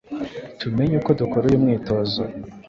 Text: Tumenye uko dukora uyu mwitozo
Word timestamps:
Tumenye 0.59 0.95
uko 0.99 1.09
dukora 1.19 1.43
uyu 1.47 1.61
mwitozo 1.63 2.21